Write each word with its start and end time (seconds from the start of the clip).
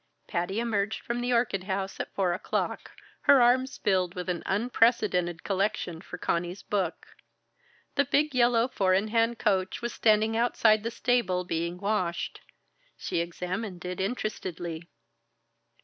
Patty 0.25 0.59
emerged 0.59 1.01
from 1.01 1.21
the 1.21 1.31
orchid 1.31 1.65
house 1.65 1.99
at 1.99 2.11
four 2.15 2.33
o'clock, 2.33 2.89
her 3.29 3.39
arms 3.39 3.77
filled 3.77 4.15
with 4.15 4.29
an 4.29 4.41
unprecedented 4.47 5.43
collection 5.43 6.01
for 6.01 6.17
Conny's 6.17 6.63
book. 6.63 7.09
The 7.93 8.05
big 8.05 8.33
yellow 8.33 8.67
four 8.67 8.95
in 8.95 9.09
hand 9.09 9.37
coach 9.37 9.79
was 9.83 9.93
standing 9.93 10.35
outside 10.35 10.81
the 10.81 10.89
stable 10.89 11.43
being 11.43 11.77
washed. 11.77 12.41
She 12.97 13.19
examined 13.19 13.85
it 13.85 14.01
interestedly. 14.01 14.89